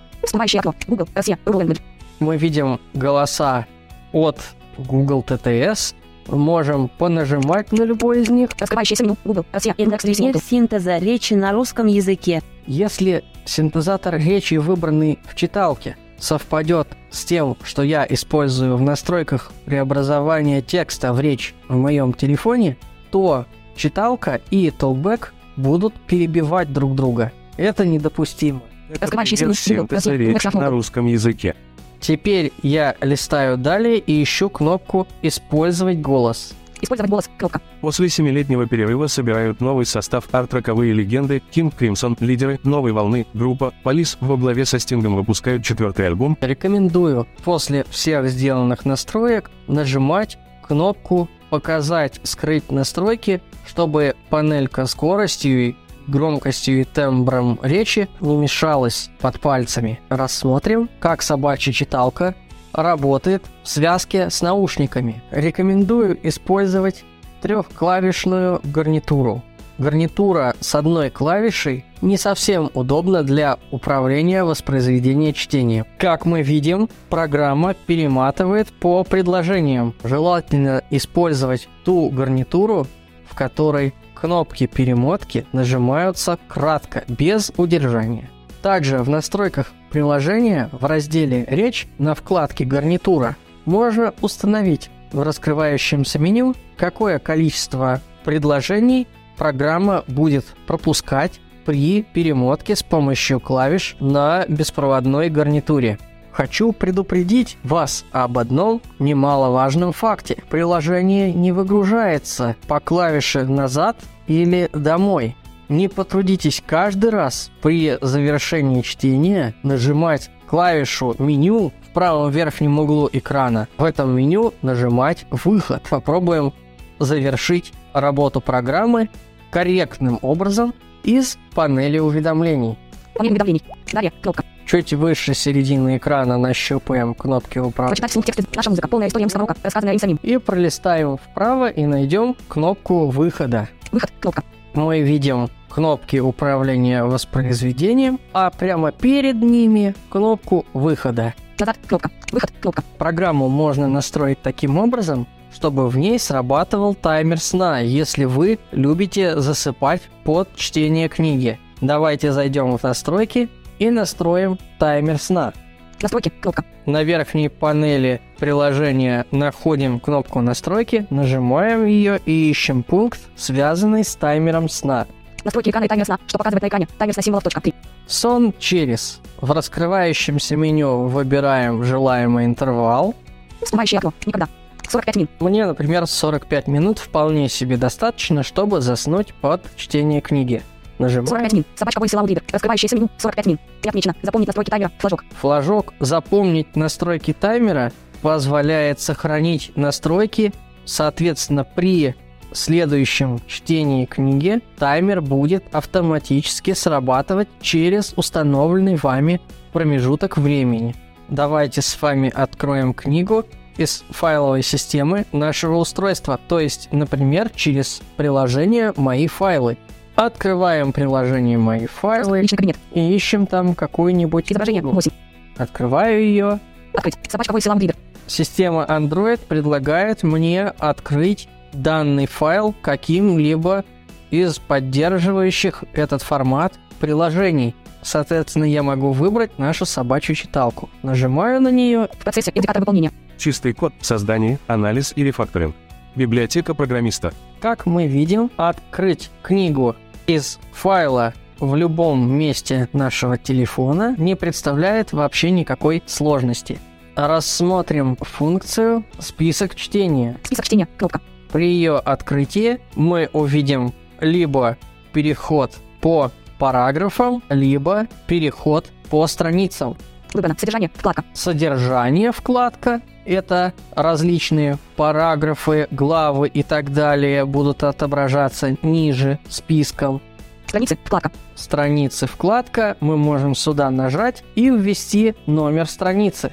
Мы 2.20 2.38
видим 2.38 2.80
голоса 2.94 3.66
от 4.12 4.40
Google 4.78 5.24
TTS, 5.28 5.96
можем 6.28 6.88
понажимать 6.88 7.72
на 7.72 7.84
любой 7.84 8.22
из 8.22 8.30
них. 8.30 8.50
Раскрывающееся 8.58 9.04
меню. 9.04 9.18
Google. 9.26 9.46
Россия. 9.52 9.74
Индекс. 9.78 10.04
Нет 10.20 10.38
синтеза 10.44 10.98
речи 10.98 11.34
на 11.34 11.52
русском 11.52 11.88
языке. 11.88 12.42
Если 12.68 13.24
синтезатор 13.46 14.16
речи, 14.18 14.56
выбранный 14.56 15.20
в 15.26 15.36
читалке, 15.36 15.98
совпадет 16.18 16.88
с 17.12 17.26
тем, 17.26 17.58
что 17.64 17.84
я 17.84 18.06
использую 18.08 18.78
в 18.78 18.82
настройках 18.82 19.52
преобразования 19.66 20.62
текста 20.62 21.14
в 21.14 21.20
речь 21.20 21.54
в 21.68 21.76
моем 21.76 22.14
телефоне, 22.14 22.78
то 23.12 23.46
читалка 23.76 24.42
и 24.50 24.72
толбэк 24.72 25.34
будут 25.56 25.94
перебивать 25.94 26.72
друг 26.74 26.96
друга. 26.96 27.32
Это 27.58 27.86
недопустимо. 27.86 28.62
Речи 28.90 29.44
Индекс 29.44 30.54
на 30.54 30.70
русском 30.70 31.08
языке. 31.08 31.56
Теперь 32.00 32.54
я 32.62 32.96
листаю 33.02 33.58
далее 33.58 33.98
и 33.98 34.22
ищу 34.22 34.50
кнопку 34.50 35.08
«Использовать 35.22 36.00
голос». 36.02 36.54
Использовать 36.82 37.10
голос. 37.10 37.30
Кнопка. 37.38 37.62
После 37.82 38.10
семилетнего 38.10 38.68
перерыва 38.68 39.08
собирают 39.08 39.62
новый 39.62 39.86
состав 39.86 40.26
арт-роковые 40.32 40.94
легенды, 40.94 41.42
Кинг 41.52 41.74
Кримсон, 41.76 42.18
лидеры 42.20 42.60
новой 42.64 42.92
волны, 42.92 43.26
группа, 43.34 43.74
Полис 43.82 44.18
во 44.20 44.38
главе 44.38 44.66
со 44.66 44.78
Стингом 44.78 45.16
выпускают 45.16 45.64
четвертый 45.64 46.06
альбом, 46.06 46.38
Рекомендую 46.42 47.28
после 47.44 47.86
всех 47.90 48.28
сделанных 48.30 48.86
настроек 48.86 49.50
нажимать 49.68 50.38
кнопку 50.62 51.30
«Показать, 51.50 52.20
скрыть 52.24 52.72
настройки», 52.72 53.42
чтобы 53.66 54.16
панелька 54.30 54.86
скоростью 54.86 55.76
громкостью 56.08 56.82
и 56.82 56.84
тембром 56.84 57.60
речи 57.62 58.08
не 58.20 58.36
мешалась 58.36 59.10
под 59.20 59.40
пальцами. 59.40 60.00
Рассмотрим, 60.10 60.90
как 61.00 61.22
собачья 61.22 61.72
читалка 61.72 62.36
работает 62.74 63.44
в 63.64 63.70
связке 63.70 64.30
с 64.30 64.42
наушниками. 64.42 65.24
Рекомендую 65.32 66.18
использовать 66.28 67.04
трехклавишную 67.42 68.62
гарнитуру. 68.64 69.44
Гарнитура 69.78 70.56
с 70.60 70.74
одной 70.76 71.10
клавишей 71.10 71.86
не 72.02 72.18
совсем 72.18 72.70
удобна 72.74 73.24
для 73.24 73.58
управления 73.72 74.44
воспроизведения 74.44 75.34
чтения. 75.34 75.86
Как 75.98 76.26
мы 76.26 76.42
видим, 76.42 76.90
программа 77.10 77.74
перематывает 77.74 78.72
по 78.72 79.04
предложениям. 79.04 79.94
Желательно 80.04 80.82
использовать 80.92 81.68
ту 81.84 82.10
гарнитуру, 82.10 82.88
в 83.28 83.36
которой 83.36 83.94
кнопки 84.14 84.66
перемотки 84.66 85.46
нажимаются 85.52 86.40
кратко, 86.48 87.04
без 87.08 87.52
удержания. 87.58 88.30
Также 88.62 89.00
в 89.00 89.10
настройках 89.10 89.74
приложения 89.92 90.70
в 90.72 90.86
разделе 90.86 91.46
«Речь» 91.48 91.88
на 91.98 92.16
вкладке 92.16 92.66
«Гарнитура» 92.66 93.36
можно 93.66 94.14
установить 94.22 94.90
в 95.12 95.22
раскрывающемся 95.22 96.18
меню, 96.18 96.56
какое 96.78 97.20
количество 97.20 98.02
предложений 98.24 99.08
программа 99.38 100.04
будет 100.08 100.46
пропускать 100.68 101.40
при 101.66 102.04
перемотке 102.04 102.76
с 102.76 102.84
помощью 102.84 103.40
клавиш 103.40 103.96
на 104.00 104.46
беспроводной 104.48 105.30
гарнитуре. 105.30 105.98
Хочу 106.32 106.74
предупредить 106.74 107.58
вас 107.64 108.06
об 108.12 108.38
одном 108.38 108.82
немаловажном 109.00 109.94
факте. 109.94 110.44
Приложение 110.50 111.32
не 111.32 111.52
выгружается 111.54 112.56
по 112.68 112.80
клавише 112.80 113.46
«назад» 113.46 113.98
или 114.28 114.70
«домой». 114.74 115.36
не 115.70 115.88
потрудитесь 115.88 116.62
каждый 116.66 117.10
раз 117.10 117.52
при 117.62 117.98
завершении 118.02 118.82
чтения 118.82 119.56
нажимать 119.64 120.30
клавишу 120.48 121.16
меню 121.20 121.72
в 121.90 121.94
правом 121.94 122.32
верхнем 122.32 122.80
углу 122.80 123.10
экрана. 123.12 123.68
В 123.78 123.84
этом 123.84 124.16
меню 124.16 124.54
нажимать 124.62 125.26
«Выход». 125.32 125.84
Попробуем 125.90 126.54
завершить 127.00 127.74
работу 127.94 128.42
программы 128.42 129.10
корректным 129.56 130.20
образом 130.22 130.74
из 131.04 131.38
панели 131.54 131.98
уведомлений. 131.98 132.78
Панель 133.14 133.32
уведомлений. 133.32 133.64
Далее. 133.94 134.12
Кнопка. 134.22 134.44
Чуть 134.66 134.92
выше 134.92 135.34
середины 135.34 135.96
экрана 135.96 136.38
нащупаем 136.38 137.14
кнопки 137.14 137.60
управления 137.60 137.92
Прочитать 137.92 138.12
вслух 138.12 138.26
тексты. 138.26 138.44
Наша 138.54 138.70
музыка. 138.70 138.90
Полная 138.90 139.08
история 139.08 139.28
урока, 139.34 139.56
рассказанная 139.64 139.94
им 139.94 140.00
самим. 140.00 140.20
и 140.22 140.38
пролистаем 140.40 141.16
вправо 141.16 141.70
и 141.70 141.86
найдем 141.86 142.36
кнопку 142.50 143.08
выхода. 143.08 143.70
Выход. 143.94 144.12
Кнопка. 144.20 144.44
Мы 144.74 145.00
видим 145.04 145.50
кнопки 145.70 146.18
управления 146.18 147.06
воспроизведением, 147.06 148.20
а 148.34 148.50
прямо 148.50 148.92
перед 148.92 149.42
ними 149.42 149.96
кнопку 150.10 150.66
выхода. 150.74 151.34
Назад. 151.58 151.78
Кнопка. 151.88 152.12
Выход. 152.34 152.52
Кнопка. 152.60 152.84
Программу 152.98 153.48
можно 153.48 153.88
настроить 153.88 154.42
таким 154.42 154.78
образом, 154.78 155.28
чтобы 155.56 155.88
в 155.88 155.98
ней 155.98 156.20
срабатывал 156.20 156.94
таймер 156.94 157.40
сна, 157.40 157.80
если 157.80 158.26
вы 158.26 158.60
любите 158.74 159.40
засыпать 159.40 160.02
под 160.26 160.54
чтение 160.58 161.08
книги. 161.08 161.58
Давайте 161.80 162.34
зайдем 162.34 162.78
в 162.78 162.84
настройки 162.84 163.48
и 163.80 163.90
настроим 163.90 164.60
таймер 164.80 165.18
сна. 165.18 165.54
Настройки. 166.02 166.30
Кнопка. 166.42 166.66
На 166.86 167.04
верхней 167.04 167.50
панели 167.50 168.22
приложения 168.38 169.26
находим 169.32 170.02
кнопку 170.02 170.42
настройки, 170.42 171.08
нажимаем 171.10 171.86
ее 171.86 172.20
и 172.26 172.50
ищем 172.50 172.84
пункт, 172.84 173.22
связанный 173.38 174.04
с 174.04 174.14
таймером 174.16 174.68
сна. 174.68 175.08
Настройки 175.46 175.70
экрана 175.70 175.86
и 175.86 175.88
таймер 175.88 176.06
сна. 176.06 176.20
Что 176.28 176.38
показывает 176.38 176.64
на 176.64 176.68
экране? 176.68 176.88
Таймер 176.98 177.14
сна 177.14 177.24
символов. 177.24 177.44
Точка. 177.46 177.62
3. 177.62 177.74
Сон 178.08 178.54
через. 178.60 179.22
В 179.40 179.52
раскрывающемся 179.52 180.58
меню 180.58 181.08
выбираем 181.08 181.82
желаемый 181.84 182.44
интервал. 182.44 183.16
Всплывающее 183.62 184.00
окно. 184.00 184.14
Никогда. 184.26 184.50
45 184.90 185.16
минут. 185.16 185.30
Мне, 185.40 185.66
например, 185.66 186.06
45 186.06 186.68
минут 186.68 187.00
вполне 187.00 187.50
себе 187.50 187.78
достаточно, 187.78 188.44
чтобы 188.44 188.82
заснуть 188.82 189.34
под 189.34 189.64
чтение 189.76 190.22
книги. 190.22 190.62
Нажимаем 190.98 191.28
45 191.28 191.54
минут. 191.54 191.68
Собачка 191.76 192.00
Loud 192.02 192.28
Reader. 192.28 192.44
Раскрывающееся 192.52 192.96
меню. 192.96 193.10
45 193.18 193.46
минут. 193.46 193.62
И 193.84 193.90
отмечено. 193.90 194.16
Запомнить 194.22 194.48
настройки 194.48 194.70
таймера. 194.70 194.92
Флажок. 195.00 195.24
флажок 195.40 195.94
«Запомнить 196.00 196.76
настройки 196.76 197.34
таймера» 197.34 197.92
позволяет 198.22 199.00
сохранить 199.00 199.72
настройки, 199.76 200.54
соответственно, 200.86 201.64
при 201.64 202.16
следующем 202.54 203.40
чтении 203.48 204.06
книги 204.06 204.62
таймер 204.80 205.22
будет 205.22 205.66
автоматически 205.74 206.74
срабатывать 206.74 207.50
через 207.62 208.14
установленный 208.16 208.96
вами 208.96 209.42
промежуток 209.74 210.38
времени. 210.38 210.96
Давайте 211.28 211.82
с 211.82 212.02
вами 212.02 212.32
откроем 212.34 212.94
книгу 212.94 213.46
из 213.78 214.04
файловой 214.10 214.64
системы 214.64 215.26
нашего 215.32 215.78
устройства, 215.78 216.40
то 216.48 216.60
есть, 216.60 216.90
например, 216.92 217.50
через 217.56 218.02
приложение 218.18 218.94
«Мои 218.96 219.28
файлы». 219.28 219.78
Открываем 220.16 220.94
приложение 220.94 221.58
«Мои 221.58 221.88
файлы» 221.88 222.46
и 222.94 223.16
ищем 223.16 223.48
там 223.48 223.76
какую-нибудь 223.76 224.52
Изображение. 224.52 224.82
книгу. 224.82 224.96
8. 224.96 225.12
Открываю 225.58 226.24
ее. 226.24 226.60
Открыть. 226.94 227.18
Собачка 227.28 227.54
Loud 227.54 227.80
Reader. 227.80 227.96
Система 228.28 228.86
Android 228.88 229.40
предлагает 229.46 230.24
мне 230.24 230.68
открыть 230.68 231.48
данный 231.74 232.28
файл 232.28 232.74
каким-либо 232.82 233.84
из 234.32 234.58
поддерживающих 234.58 235.84
этот 235.94 236.22
формат 236.22 236.74
приложений. 237.00 237.76
Соответственно, 238.02 238.66
я 238.66 238.84
могу 238.84 239.12
выбрать 239.12 239.58
нашу 239.60 239.86
собачью 239.86 240.36
читалку. 240.36 240.90
Нажимаю 241.04 241.62
на 241.62 241.72
нее. 241.72 242.08
В 242.14 242.24
процессе. 242.24 242.52
Индикатор 242.54 242.82
выполнения. 242.82 243.12
Чистый 243.38 243.74
код, 243.74 243.94
создание, 244.02 244.60
анализ 244.68 245.14
и 245.16 245.24
рефакторинг. 245.24 245.76
Библиотека 246.16 246.74
программиста. 246.74 247.34
Как 247.60 247.86
мы 247.86 248.08
видим, 248.08 248.50
открыть 248.56 249.30
книгу 249.44 249.96
из 250.28 250.60
файла 250.72 251.34
в 251.60 251.76
любом 251.76 252.32
месте 252.32 252.90
нашего 252.94 253.38
телефона 253.38 254.16
не 254.18 254.36
представляет 254.36 255.14
вообще 255.14 255.52
никакой 255.52 256.04
сложности. 256.06 256.80
Рассмотрим 257.16 258.18
функцию 258.20 259.06
«Список 259.20 259.76
чтения». 259.76 260.38
Список 260.44 260.66
чтения. 260.66 260.88
Кнопка. 260.98 261.22
При 261.52 261.70
ее 261.70 261.98
открытии 261.98 262.82
мы 262.96 263.30
увидим 263.32 263.94
либо 264.20 264.78
переход 265.14 265.74
по 266.02 266.32
параграфам, 266.60 267.42
либо 267.50 268.08
переход 268.28 268.88
по 269.10 269.28
страницам. 269.28 269.96
Выбрано. 270.34 270.56
Содержание. 270.58 270.92
Вкладка. 270.94 271.24
Содержание 271.34 272.32
вкладка– 272.32 273.02
это 273.26 273.74
различные 273.94 274.78
параграфы, 274.96 275.88
главы 275.92 276.48
и 276.48 276.64
так 276.64 276.94
далее 276.94 277.46
будут 277.46 277.84
отображаться 277.84 278.78
ниже 278.82 279.40
списком. 279.50 280.22
Страницы. 280.68 280.98
Вкладка. 281.04 281.32
Страницы 281.56 282.28
вкладка, 282.28 282.98
мы 283.00 283.18
можем 283.18 283.56
сюда 283.56 283.90
нажать 283.90 284.44
и 284.56 284.70
ввести 284.70 285.36
номер 285.46 285.88
страницы. 285.88 286.52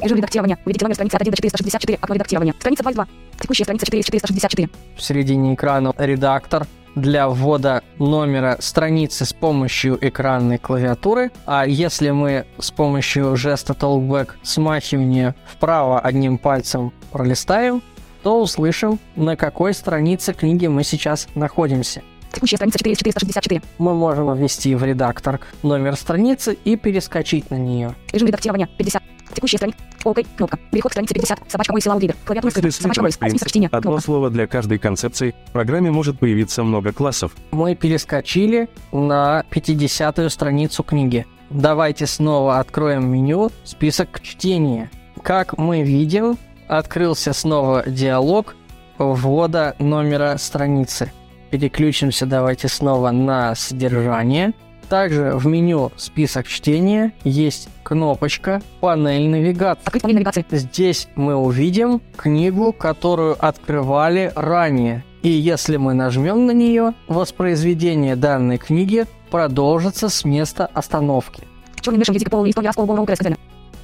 Режим 0.00 0.18
редактирования. 0.18 0.58
Введите 0.64 0.84
номер 0.84 0.94
страницы 0.94 1.16
от 1.16 1.22
1 1.22 1.30
до 1.30 1.36
464. 1.36 1.98
Окно 2.00 2.14
редактирования. 2.14 2.54
Страница 2.58 2.82
22. 2.82 3.06
Текущая 3.40 3.64
страница 3.64 3.86
4 3.86 4.00
из 4.00 4.04
464. 4.06 4.68
В 4.96 5.02
середине 5.02 5.54
экрана 5.54 5.94
редактор 5.98 6.66
для 6.94 7.28
ввода 7.28 7.82
номера 7.98 8.56
страницы 8.60 9.24
с 9.24 9.32
помощью 9.32 9.98
экранной 10.00 10.58
клавиатуры. 10.58 11.30
А 11.46 11.66
если 11.66 12.10
мы 12.10 12.46
с 12.58 12.70
помощью 12.70 13.36
жеста 13.36 13.72
Talkback 13.72 14.30
смахивания 14.42 15.34
вправо 15.46 16.00
одним 16.00 16.38
пальцем 16.38 16.92
пролистаем, 17.10 17.82
то 18.22 18.40
услышим, 18.40 18.98
на 19.16 19.36
какой 19.36 19.74
странице 19.74 20.32
книги 20.32 20.66
мы 20.66 20.82
сейчас 20.82 21.28
находимся. 21.34 22.02
Текущая 22.32 22.56
страница 22.56 22.78
4 22.78 22.92
из 22.92 22.98
464. 22.98 23.62
Мы 23.78 23.94
можем 23.94 24.34
ввести 24.34 24.74
в 24.74 24.82
редактор 24.82 25.40
номер 25.62 25.94
страницы 25.94 26.54
и 26.64 26.76
перескочить 26.76 27.50
на 27.50 27.56
нее. 27.56 27.94
Режим 28.12 28.26
редактирования. 28.26 28.68
50. 28.76 29.03
Текущая 29.32 29.56
страница. 29.58 29.78
Окей. 30.04 30.26
Кнопка. 30.36 30.58
Переход 30.70 30.90
к 30.90 30.94
странице 30.94 31.14
50. 31.14 31.50
Собачка 31.50 31.72
Loud 31.72 32.00
Reader. 32.00 32.16
Клавиатура 32.24 32.50
скрыта. 32.50 32.70
Собачка 32.70 33.02
Voice. 33.02 33.28
Список 33.28 33.48
чтения. 33.48 33.68
«одно 33.68 33.80
Кнопка. 33.80 34.02
слово 34.02 34.30
для 34.30 34.46
каждой 34.46 34.78
концепции», 34.78 35.34
в 35.48 35.52
программе 35.52 35.90
может 35.90 36.18
появиться 36.18 36.62
много 36.62 36.92
классов. 36.92 37.32
Мы 37.52 37.74
перескочили 37.74 38.68
на 38.92 39.44
50-ю 39.50 40.28
страницу 40.30 40.82
книги. 40.82 41.26
Давайте 41.50 42.06
снова 42.06 42.58
откроем 42.58 43.08
меню 43.08 43.50
«Список 43.64 44.20
чтения». 44.20 44.90
Как 45.22 45.56
мы 45.56 45.82
видим, 45.82 46.36
открылся 46.68 47.32
снова 47.32 47.84
диалог 47.86 48.56
ввода 48.98 49.74
номера 49.78 50.36
страницы. 50.38 51.12
Переключимся 51.50 52.26
давайте 52.26 52.68
снова 52.68 53.10
на 53.10 53.54
содержание. 53.54 54.52
Также 54.88 55.32
в 55.34 55.46
меню 55.46 55.92
«Список 55.96 56.46
чтения» 56.46 57.12
есть 57.24 57.68
кнопочка 57.82 58.62
«Панель 58.80 59.28
навигации». 59.28 59.82
Открыть 59.84 60.02
панель 60.02 60.16
навигации. 60.16 60.44
Здесь 60.50 61.08
мы 61.14 61.34
увидим 61.34 62.00
книгу, 62.16 62.72
которую 62.72 63.36
открывали 63.38 64.32
ранее. 64.34 65.04
И 65.22 65.28
если 65.28 65.78
мы 65.78 65.94
нажмем 65.94 66.46
на 66.46 66.50
нее, 66.52 66.92
воспроизведение 67.08 68.14
данной 68.14 68.58
книги 68.58 69.06
продолжится 69.30 70.08
с 70.08 70.24
места 70.24 70.66
остановки. 70.74 71.44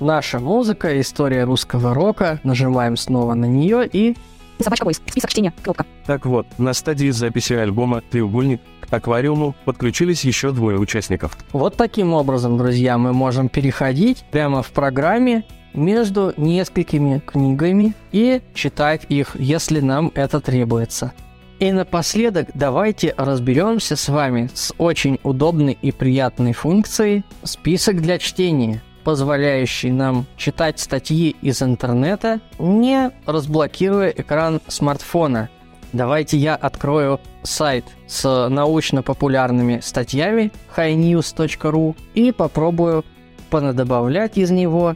Наша 0.00 0.38
музыка, 0.38 1.00
история 1.00 1.44
русского 1.44 1.94
рока. 1.94 2.40
Нажимаем 2.44 2.96
снова 2.96 3.34
на 3.34 3.46
нее 3.46 3.88
и 3.90 4.16
Собачка 4.62 4.86
Voice. 4.86 5.00
Список 5.08 5.30
чтения. 5.30 5.52
Кнопка. 5.62 5.86
Так 6.06 6.26
вот, 6.26 6.46
на 6.58 6.72
стадии 6.74 7.10
записи 7.10 7.54
альбома 7.54 8.02
«Треугольник» 8.10 8.60
аквариуму 8.90 9.54
подключились 9.64 10.24
еще 10.24 10.52
двое 10.52 10.78
участников. 10.78 11.36
вот 11.52 11.76
таким 11.76 12.12
образом, 12.12 12.58
друзья, 12.58 12.98
мы 12.98 13.12
можем 13.12 13.48
переходить 13.48 14.24
прямо 14.30 14.62
в 14.62 14.70
программе 14.70 15.44
между 15.74 16.32
несколькими 16.36 17.20
книгами 17.24 17.94
и 18.12 18.40
читать 18.54 19.06
их, 19.08 19.36
если 19.38 19.80
нам 19.80 20.10
это 20.14 20.40
требуется. 20.40 21.12
И 21.58 21.72
напоследок 21.72 22.48
давайте 22.54 23.14
разберемся 23.18 23.94
с 23.94 24.08
вами 24.08 24.48
с 24.54 24.72
очень 24.78 25.18
удобной 25.22 25.76
и 25.80 25.92
приятной 25.92 26.54
функцией 26.54 27.22
«Список 27.44 28.00
для 28.00 28.18
чтения», 28.18 28.82
позволяющий 29.04 29.90
нам 29.90 30.26
читать 30.38 30.80
статьи 30.80 31.36
из 31.42 31.62
интернета, 31.62 32.40
не 32.58 33.10
разблокируя 33.26 34.08
экран 34.08 34.60
смартфона. 34.68 35.50
Давайте 35.92 36.36
я 36.36 36.54
открою 36.54 37.20
сайт 37.42 37.84
с 38.06 38.48
научно-популярными 38.48 39.80
статьями 39.80 40.52
highnews.ru 40.76 41.96
и 42.14 42.30
попробую 42.30 43.04
понадобавлять 43.50 44.38
из 44.38 44.50
него 44.50 44.94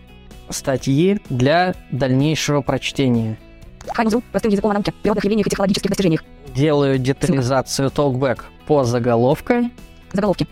статьи 0.50 1.20
для 1.28 1.74
дальнейшего 1.90 2.60
прочтения. 2.60 3.38
Хайнузу. 3.88 4.22
Простым 4.30 4.52
языком 4.52 4.70
о 4.70 4.74
науке. 4.74 4.92
Природных 5.02 5.24
явлениях 5.24 5.46
и 5.48 5.50
технологических 5.50 5.90
достижениях. 5.90 6.24
Делаю 6.54 6.98
детализацию 6.98 7.88
Talkback 7.88 8.42
по 8.66 8.84
заголовкам. 8.84 9.72
Заголовки. 10.12 10.46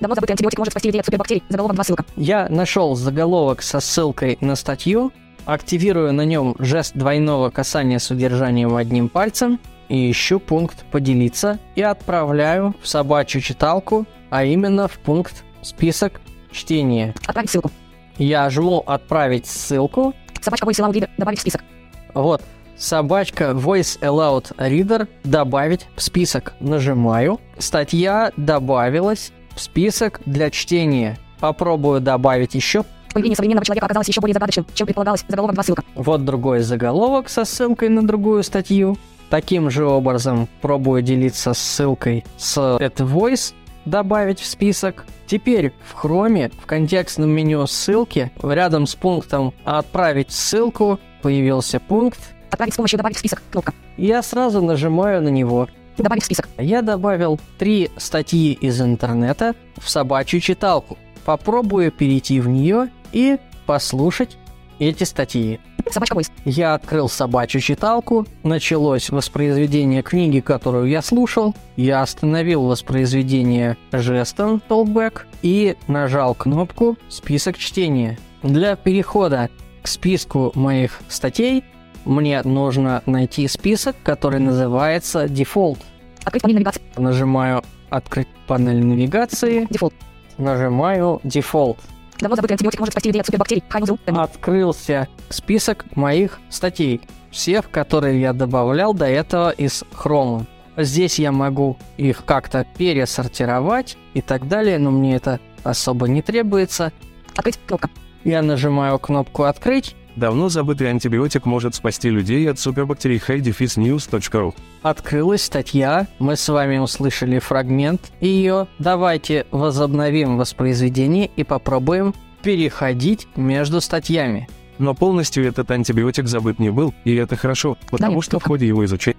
Давно 0.00 0.16
забытый 0.16 0.32
антибиотик 0.32 0.58
может 0.58 0.72
спасти 0.72 0.88
людей 0.88 1.00
от 1.00 1.06
супербактерий. 1.06 1.44
Заголовок 1.48 1.76
2 1.76 1.84
ссылка. 1.84 2.04
Я 2.16 2.48
нашел 2.48 2.96
заголовок 2.96 3.62
со 3.62 3.78
ссылкой 3.78 4.38
на 4.40 4.56
статью, 4.56 5.12
активирую 5.44 6.12
на 6.12 6.22
нем 6.22 6.56
жест 6.58 6.94
двойного 6.94 7.50
касания 7.50 8.00
с 8.00 8.10
удержанием 8.10 8.74
одним 8.74 9.08
пальцем 9.08 9.60
и 9.88 10.10
ищу 10.10 10.40
пункт 10.40 10.84
«Поделиться» 10.90 11.58
и 11.74 11.82
отправляю 11.82 12.74
в 12.80 12.88
собачью 12.88 13.40
читалку, 13.40 14.06
а 14.30 14.44
именно 14.44 14.88
в 14.88 14.98
пункт 14.98 15.44
«Список 15.62 16.20
чтения». 16.50 17.14
Отправить 17.26 17.50
ссылку. 17.50 17.70
Я 18.18 18.48
жму 18.50 18.82
«Отправить 18.86 19.46
ссылку», 19.46 20.14
Собачка 20.44 20.66
Voice 20.66 20.80
Allowed 20.80 20.92
Reader. 20.92 21.10
Добавить 21.16 21.38
в 21.38 21.42
список. 21.42 21.64
вот, 22.12 22.42
собачка 22.76 23.44
Voice 23.52 23.98
Allowed 24.00 24.54
Reader 24.56 25.08
добавить 25.24 25.86
в 25.96 26.02
список. 26.02 26.52
Нажимаю, 26.60 27.40
статья 27.58 28.30
добавилась 28.36 29.32
в 29.54 29.60
список 29.60 30.20
для 30.26 30.50
чтения. 30.50 31.18
Попробую 31.40 32.00
добавить 32.00 32.54
еще 32.54 32.84
Появление 33.14 33.36
современного 33.36 33.64
человека 33.64 33.86
оказалось 33.86 34.08
еще 34.08 34.20
более 34.20 34.34
загадочным, 34.34 34.66
чем 34.74 34.86
предполагалось. 34.86 35.24
Заголовок 35.28 35.54
2 35.54 35.62
ссылка. 35.62 35.84
Вот 35.94 36.24
другой 36.24 36.60
заголовок 36.60 37.28
со 37.28 37.44
ссылкой 37.44 37.88
на 37.88 38.04
другую 38.04 38.42
статью. 38.42 38.98
Таким 39.34 39.68
же 39.68 39.84
образом 39.84 40.48
пробую 40.60 41.02
делиться 41.02 41.54
ссылкой 41.54 42.24
с 42.36 42.56
At 42.56 42.98
Voice, 42.98 43.52
добавить 43.84 44.38
в 44.38 44.46
список. 44.46 45.06
Теперь 45.26 45.72
в 45.92 46.00
Chrome 46.00 46.52
в 46.56 46.66
контекстном 46.66 47.30
меню 47.30 47.66
ссылки 47.66 48.30
рядом 48.40 48.86
с 48.86 48.94
пунктом 48.94 49.52
«Отправить 49.64 50.30
ссылку» 50.30 51.00
появился 51.20 51.80
пункт. 51.80 52.20
Отправить 52.52 52.74
с 52.74 52.76
помощью 52.76 52.98
добавить 52.98 53.16
в 53.16 53.18
список. 53.18 53.42
Кнопка. 53.50 53.74
Я 53.96 54.22
сразу 54.22 54.62
нажимаю 54.62 55.20
на 55.20 55.30
него. 55.30 55.66
Добавить 55.96 56.22
в 56.22 56.26
список. 56.26 56.48
Я 56.56 56.82
добавил 56.82 57.40
три 57.58 57.90
статьи 57.96 58.52
из 58.52 58.80
интернета 58.80 59.56
в 59.78 59.90
собачью 59.90 60.38
читалку. 60.38 60.96
Попробую 61.24 61.90
перейти 61.90 62.38
в 62.38 62.46
нее 62.46 62.88
и 63.10 63.38
послушать 63.66 64.38
эти 64.78 65.02
статьи. 65.02 65.58
Собачка 65.90 66.16
Voice. 66.16 66.30
Я 66.44 66.74
открыл 66.74 67.08
собачью 67.08 67.60
читалку, 67.60 68.26
началось 68.42 69.10
воспроизведение 69.10 70.02
книги, 70.02 70.40
которую 70.40 70.86
я 70.86 71.02
слушал, 71.02 71.54
я 71.76 72.02
остановил 72.02 72.64
воспроизведение 72.64 73.76
жестом 73.92 74.62
Talkback 74.68 75.22
и 75.42 75.76
нажал 75.86 76.34
кнопку 76.34 76.96
«Список 77.08 77.58
чтения». 77.58 78.18
Для 78.42 78.76
перехода 78.76 79.48
к 79.82 79.88
списку 79.88 80.52
моих 80.54 81.00
статей 81.08 81.64
мне 82.04 82.42
нужно 82.42 83.02
найти 83.06 83.48
список, 83.48 83.96
который 84.02 84.40
называется 84.40 85.24
Default. 85.24 85.78
Открыть 86.24 86.42
панель 86.42 86.56
навигации. 86.56 86.82
Нажимаю 86.96 87.62
«Открыть 87.90 88.28
панель 88.46 88.84
навигации», 88.84 89.66
Дефолт. 89.70 89.94
нажимаю 90.38 91.20
«Default». 91.24 91.78
Давно 92.20 92.36
забытый 92.36 92.54
антибиотик 92.54 92.80
может 92.80 92.92
спасти 92.92 93.08
людей 93.08 93.20
от 93.20 93.26
супербактерий. 93.26 93.64
Hi-News. 93.68 93.98
открылся 94.06 95.08
список 95.28 95.84
моих 95.96 96.40
статей, 96.48 97.00
всех, 97.30 97.70
которые 97.70 98.20
я 98.20 98.32
добавлял 98.32 98.94
до 98.94 99.06
этого 99.06 99.50
из 99.50 99.84
Chrome. 99.92 100.46
Здесь 100.76 101.18
я 101.18 101.32
могу 101.32 101.76
их 101.96 102.24
как-то 102.24 102.66
пересортировать 102.76 103.96
и 104.14 104.20
так 104.20 104.48
далее, 104.48 104.78
но 104.78 104.90
мне 104.90 105.16
это 105.16 105.40
особо 105.62 106.08
не 106.08 106.22
требуется. 106.22 106.92
Открыть. 107.36 107.58
Кнопка. 107.66 107.90
Я 108.24 108.42
нажимаю 108.42 108.98
кнопку 108.98 109.42
«Открыть», 109.42 109.94
Давно 110.16 110.48
забытый 110.48 110.90
антибиотик 110.90 111.44
может 111.44 111.74
спасти 111.74 112.08
людей 112.08 112.48
от 112.48 112.58
супербактерий 112.58 113.18
hi 113.18 113.36
дефис 113.36 113.82
news.ru. 113.82 114.54
открылась 114.82 115.42
статья, 115.42 116.06
мы 116.18 116.36
с 116.36 116.48
вами 116.48 116.78
услышали 116.78 117.38
фрагмент 117.40 118.12
ее. 118.20 118.68
Давайте 118.78 119.46
возобновим 119.50 120.38
воспроизведение 120.38 121.30
и 121.34 121.42
попробуем 121.42 122.14
переходить 122.42 123.26
между 123.34 123.80
статьями. 123.80 124.48
Но 124.78 124.94
полностью 124.94 125.46
этот 125.46 125.70
антибиотик 125.70 126.26
забыт 126.26 126.58
не 126.58 126.70
был, 126.70 126.94
и 127.04 127.14
это 127.14 127.36
хорошо, 127.36 127.76
потому 127.90 127.98
Далее, 127.98 128.22
что 128.22 128.30
в 128.30 128.42
кнопка. 128.42 128.48
ходе 128.48 128.66
его 128.66 128.84
изучения 128.84 129.16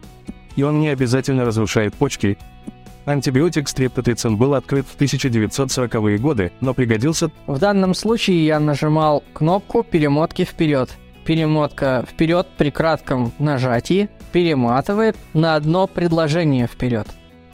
и 0.55 0.63
он 0.63 0.79
не 0.79 0.89
обязательно 0.89 1.45
разрушает 1.45 1.93
почки. 1.93 2.38
Антибиотик 3.05 3.69
стрептоцин 3.69 4.35
был 4.35 4.55
открыт 4.55 4.85
в 4.87 4.99
1940-е 4.99 6.17
годы, 6.17 6.51
но 6.59 6.73
пригодился 6.73 7.29
В 7.45 7.59
данном 7.59 7.93
случае 7.93 8.45
я 8.45 8.59
нажимал 8.59 9.23
кнопку 9.33 9.83
перемотки 9.83 10.43
вперед. 10.43 10.89
Перемотка 11.23 12.05
вперед 12.09 12.47
при 12.57 12.71
кратком 12.71 13.31
нажатии 13.39 14.09
перематывает 14.31 15.17
на 15.33 15.55
одно 15.55 15.87
предложение 15.87 16.67
вперед. 16.67 17.07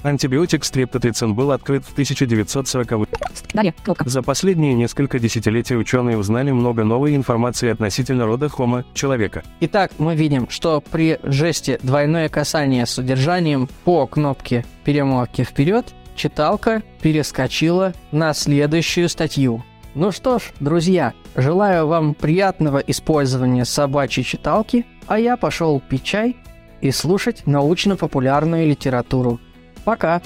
антибиотик 0.03 0.63
стрептоцин 0.63 1.35
был 1.35 1.51
открыт 1.51 1.83
в 1.85 1.97
1940-е. 1.97 3.07
Далее. 3.53 3.73
Кнопка. 3.83 4.07
За 4.07 4.21
последние 4.21 4.73
несколько 4.73 5.19
десятилетий 5.19 5.75
ученые 5.75 6.17
узнали 6.17 6.51
много 6.51 6.83
новой 6.83 7.15
информации 7.15 7.69
относительно 7.69 8.25
рода 8.25 8.47
Homo 8.47 8.85
человека. 8.93 9.43
Итак, 9.59 9.91
мы 9.97 10.15
видим, 10.15 10.49
что 10.49 10.81
при 10.81 11.19
жесте 11.23 11.79
двойное 11.83 12.29
касание 12.29 12.85
с 12.85 12.97
удержанием 12.97 13.69
по 13.83 14.07
кнопке 14.07 14.65
перемотки 14.83 15.43
вперед 15.43 15.93
читалка 16.15 16.81
перескочила 17.01 17.93
на 18.11 18.33
следующую 18.33 19.09
статью. 19.09 19.63
Ну 19.93 20.11
что 20.11 20.39
ж, 20.39 20.43
друзья, 20.59 21.13
желаю 21.35 21.87
вам 21.87 22.13
приятного 22.13 22.77
использования 22.77 23.65
собачьей 23.65 24.23
читалки, 24.23 24.85
а 25.07 25.19
я 25.19 25.35
пошел 25.35 25.81
пить 25.81 26.03
чай 26.03 26.37
и 26.79 26.91
слушать 26.91 27.45
научно-популярную 27.45 28.67
литературу. 28.67 29.39
Пока! 29.83 30.21